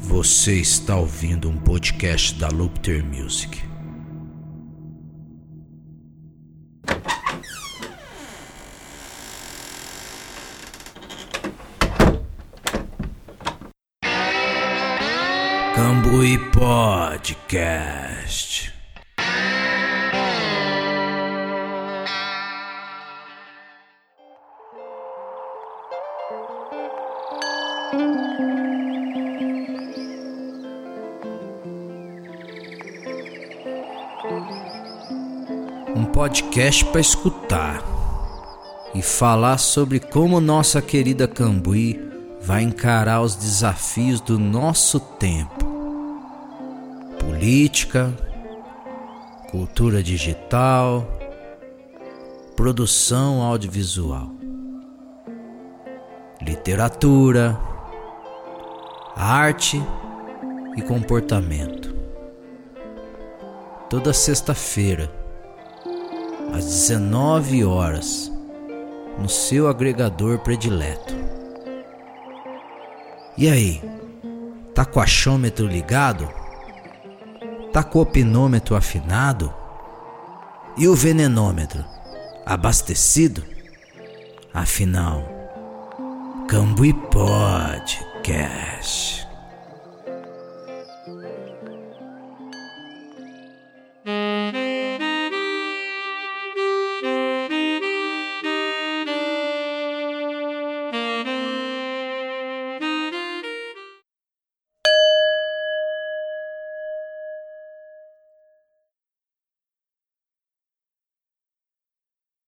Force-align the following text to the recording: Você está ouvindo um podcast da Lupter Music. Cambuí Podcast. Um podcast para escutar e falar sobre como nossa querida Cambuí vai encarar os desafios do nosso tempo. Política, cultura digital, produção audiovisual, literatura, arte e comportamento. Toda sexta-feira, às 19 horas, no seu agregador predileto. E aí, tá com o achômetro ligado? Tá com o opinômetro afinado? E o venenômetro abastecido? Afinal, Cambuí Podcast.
Você 0.00 0.54
está 0.54 0.96
ouvindo 0.96 1.48
um 1.48 1.56
podcast 1.56 2.34
da 2.34 2.48
Lupter 2.48 3.04
Music. 3.04 3.62
Cambuí 15.74 16.38
Podcast. 16.50 18.00
Um 35.96 36.04
podcast 36.04 36.84
para 36.84 37.00
escutar 37.00 37.82
e 38.94 39.02
falar 39.02 39.58
sobre 39.58 39.98
como 39.98 40.40
nossa 40.40 40.80
querida 40.80 41.26
Cambuí 41.26 42.00
vai 42.40 42.62
encarar 42.62 43.22
os 43.22 43.34
desafios 43.34 44.20
do 44.20 44.38
nosso 44.38 45.00
tempo. 45.00 45.66
Política, 47.18 48.14
cultura 49.50 50.00
digital, 50.00 51.04
produção 52.54 53.42
audiovisual, 53.42 54.30
literatura, 56.40 57.58
arte 59.16 59.82
e 60.76 60.82
comportamento. 60.82 61.79
Toda 63.90 64.12
sexta-feira, 64.12 65.10
às 66.54 66.64
19 66.64 67.64
horas, 67.64 68.30
no 69.18 69.28
seu 69.28 69.66
agregador 69.66 70.38
predileto. 70.38 71.12
E 73.36 73.48
aí, 73.48 73.82
tá 74.76 74.84
com 74.84 75.00
o 75.00 75.02
achômetro 75.02 75.66
ligado? 75.66 76.28
Tá 77.72 77.82
com 77.82 77.98
o 77.98 78.02
opinômetro 78.02 78.76
afinado? 78.76 79.52
E 80.78 80.86
o 80.86 80.94
venenômetro 80.94 81.84
abastecido? 82.46 83.44
Afinal, 84.54 85.24
Cambuí 86.46 86.94
Podcast. 87.10 88.30